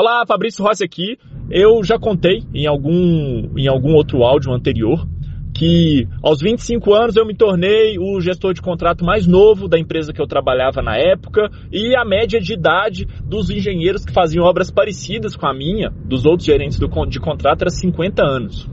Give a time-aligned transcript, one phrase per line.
[0.00, 1.18] Olá, Fabrício Rossi aqui.
[1.50, 5.04] Eu já contei em algum, em algum outro áudio anterior
[5.52, 10.12] que aos 25 anos eu me tornei o gestor de contrato mais novo da empresa
[10.12, 14.70] que eu trabalhava na época e a média de idade dos engenheiros que faziam obras
[14.70, 18.70] parecidas com a minha, dos outros gerentes do, de contrato, era 50 anos.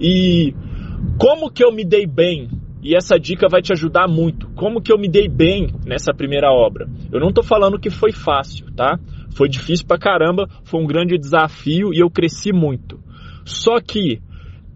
[0.00, 0.54] E
[1.18, 2.48] como que eu me dei bem?
[2.82, 4.48] E essa dica vai te ajudar muito.
[4.54, 6.88] Como que eu me dei bem nessa primeira obra?
[7.12, 8.98] Eu não estou falando que foi fácil, tá?
[9.34, 13.02] Foi difícil pra caramba, foi um grande desafio e eu cresci muito.
[13.44, 14.20] Só que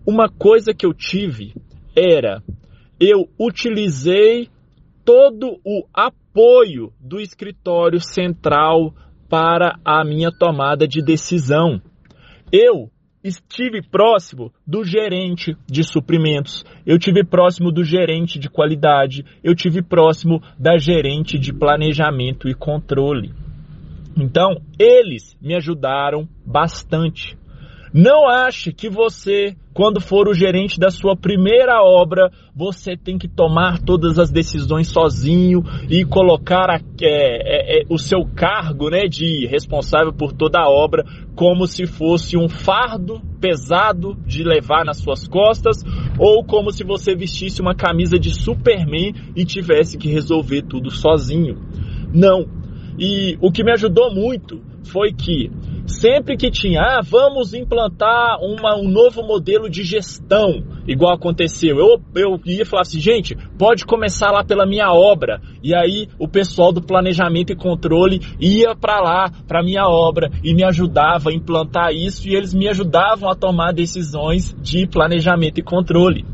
[0.06, 1.54] uma coisa que eu tive
[1.96, 2.42] era
[3.00, 4.48] eu utilizei
[5.04, 8.92] todo o apoio do escritório central
[9.28, 11.80] para a minha tomada de decisão.
[12.52, 12.90] Eu
[13.22, 19.82] estive próximo do gerente de suprimentos, eu tive próximo do gerente de qualidade, eu tive
[19.82, 23.32] próximo da gerente de planejamento e controle.
[24.18, 27.38] Então, eles me ajudaram bastante.
[27.92, 33.28] Não ache que você, quando for o gerente da sua primeira obra, você tem que
[33.28, 39.06] tomar todas as decisões sozinho e colocar a, é, é, é, o seu cargo né,
[39.06, 41.04] de responsável por toda a obra
[41.34, 45.82] como se fosse um fardo pesado de levar nas suas costas
[46.18, 51.56] ou como se você vestisse uma camisa de Superman e tivesse que resolver tudo sozinho.
[52.12, 52.57] Não.
[52.98, 55.50] E o que me ajudou muito foi que
[55.86, 62.00] sempre que tinha, ah, vamos implantar uma, um novo modelo de gestão, igual aconteceu, eu,
[62.14, 65.40] eu ia falar assim, gente, pode começar lá pela minha obra.
[65.62, 70.54] E aí o pessoal do planejamento e controle ia para lá, para minha obra, e
[70.54, 75.62] me ajudava a implantar isso, e eles me ajudavam a tomar decisões de planejamento e
[75.62, 76.24] controle.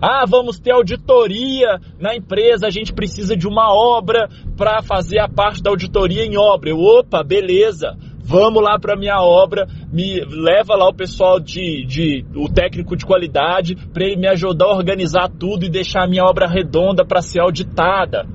[0.00, 5.28] Ah, vamos ter auditoria na empresa, a gente precisa de uma obra para fazer a
[5.28, 6.70] parte da auditoria em obra.
[6.70, 7.96] Eu, opa, beleza
[8.28, 13.06] vamos lá para minha obra, me leva lá o pessoal de, de o técnico de
[13.06, 17.22] qualidade para ele me ajudar a organizar tudo e deixar a minha obra redonda para
[17.22, 18.26] ser auditada.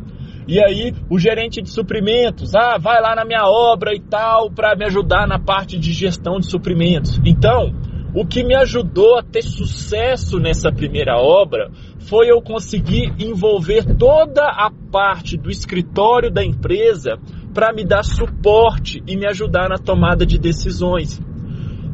[0.48, 4.76] E aí o gerente de suprimentos, ah, vai lá na minha obra e tal para
[4.76, 7.22] me ajudar na parte de gestão de suprimentos.
[7.24, 7.72] Então,
[8.14, 14.44] o que me ajudou a ter sucesso nessa primeira obra foi eu conseguir envolver toda
[14.44, 17.18] a parte do escritório da empresa
[17.54, 21.20] para me dar suporte e me ajudar na tomada de decisões.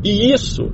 [0.03, 0.71] E isso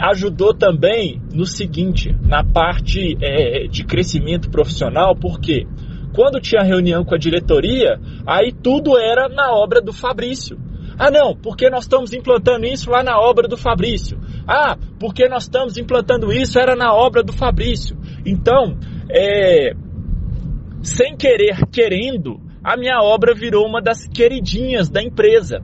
[0.00, 5.66] ajudou também no seguinte, na parte é, de crescimento profissional, porque
[6.14, 10.58] quando tinha reunião com a diretoria, aí tudo era na obra do Fabrício.
[10.98, 14.18] Ah, não, porque nós estamos implantando isso lá na obra do Fabrício.
[14.48, 17.98] Ah, porque nós estamos implantando isso era na obra do Fabrício.
[18.24, 18.78] Então,
[19.10, 19.74] é,
[20.82, 25.60] sem querer, querendo, a minha obra virou uma das queridinhas da empresa.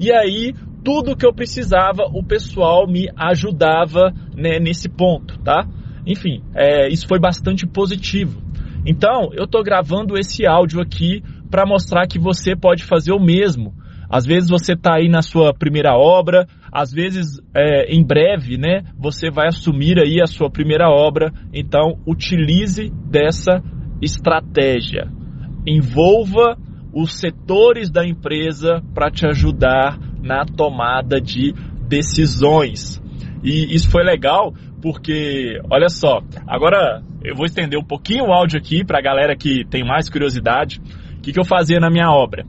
[0.00, 5.66] E aí, tudo que eu precisava, o pessoal me ajudava né, nesse ponto, tá?
[6.06, 8.42] Enfim, é, isso foi bastante positivo.
[8.84, 13.74] Então, eu estou gravando esse áudio aqui para mostrar que você pode fazer o mesmo.
[14.12, 18.82] Às vezes você está aí na sua primeira obra, às vezes é, em breve, né,
[18.98, 21.32] você vai assumir aí a sua primeira obra.
[21.52, 23.62] Então, utilize dessa
[24.02, 25.10] estratégia
[25.66, 26.58] envolva
[26.92, 31.54] os setores da empresa para te ajudar na tomada de
[31.88, 33.00] decisões.
[33.42, 34.52] E isso foi legal
[34.82, 39.36] porque, olha só, agora eu vou estender um pouquinho o áudio aqui para a galera
[39.36, 40.80] que tem mais curiosidade.
[41.16, 42.44] O que, que eu fazia na minha obra,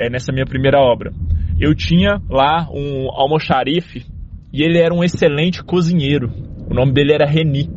[0.00, 1.12] é, nessa minha primeira obra?
[1.60, 4.06] Eu tinha lá um almoxarife
[4.50, 6.32] e ele era um excelente cozinheiro.
[6.68, 7.68] O nome dele era Reni.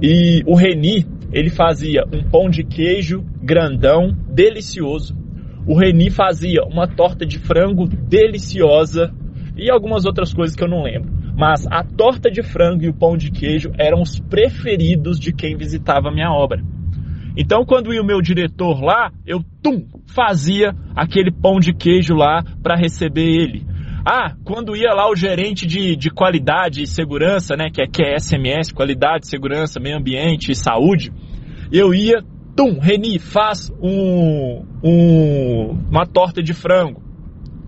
[0.00, 5.14] E o Reni, ele fazia um pão de queijo grandão, delicioso.
[5.66, 9.12] O Reni fazia uma torta de frango deliciosa
[9.56, 11.12] e algumas outras coisas que eu não lembro.
[11.36, 15.54] Mas a torta de frango e o pão de queijo eram os preferidos de quem
[15.54, 16.62] visitava a minha obra.
[17.36, 22.42] Então, quando ia o meu diretor lá, eu tum, fazia aquele pão de queijo lá
[22.62, 23.66] para receber ele.
[24.08, 28.02] Ah, quando ia lá o gerente de, de qualidade e segurança, né, que é, que
[28.02, 31.12] é SMS, qualidade, segurança, meio ambiente e saúde,
[31.72, 32.22] eu ia,
[32.56, 37.02] tum, Reni, faz um, um, uma torta de frango.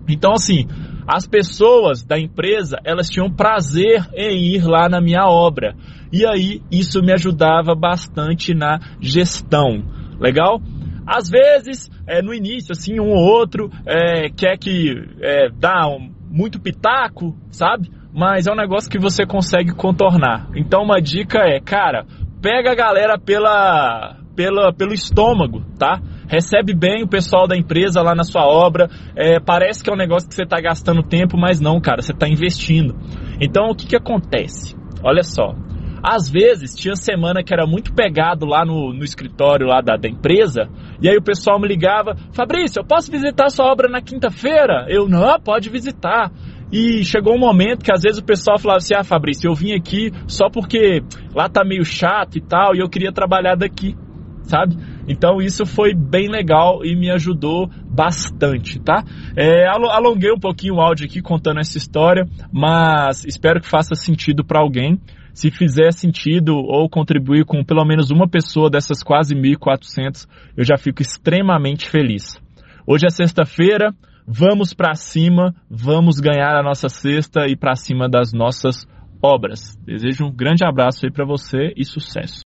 [0.07, 0.65] Então, assim,
[1.09, 5.73] as pessoas da empresa, elas tinham prazer em ir lá na minha obra.
[6.13, 9.83] E aí, isso me ajudava bastante na gestão.
[10.19, 10.61] Legal?
[11.07, 16.11] Às vezes, é, no início, assim, um ou outro é, quer que é, dá um,
[16.29, 17.89] muito pitaco, sabe?
[18.13, 20.47] Mas é um negócio que você consegue contornar.
[20.55, 22.05] Então, uma dica é, cara,
[22.39, 25.99] pega a galera pela, pela, pelo estômago, tá?
[26.29, 29.97] Recebe bem o pessoal da empresa lá na sua obra, é, parece que é um
[29.97, 32.95] negócio que você está gastando tempo, mas não, cara, você está investindo.
[33.41, 34.77] Então o que, que acontece?
[35.03, 35.55] Olha só,
[36.03, 40.07] às vezes tinha semana que era muito pegado lá no, no escritório lá da, da,
[40.07, 40.69] empresa,
[41.01, 44.85] e aí o pessoal me ligava, Fabrício, eu posso visitar sua obra na quinta-feira?
[44.87, 46.31] Eu, não, pode visitar.
[46.71, 49.73] E chegou um momento que às vezes o pessoal falava assim, ah Fabrício, eu vim
[49.73, 51.01] aqui só porque
[51.33, 53.95] lá tá meio chato e tal, e eu queria trabalhar daqui,
[54.43, 54.77] sabe?
[55.09, 59.03] Então isso foi bem legal e me ajudou bastante, tá?
[59.35, 64.45] É, alonguei um pouquinho o áudio aqui contando essa história, mas espero que faça sentido
[64.45, 65.01] para alguém.
[65.33, 70.77] Se fizer sentido ou contribuir com pelo menos uma pessoa dessas quase 1.400, eu já
[70.77, 72.39] fico extremamente feliz.
[72.85, 73.93] Hoje é sexta-feira,
[74.27, 78.87] vamos para cima, vamos ganhar a nossa sexta e para cima das nossas
[79.23, 79.75] obras.
[79.83, 82.37] Desejo um grande abraço aí para você e sucesso.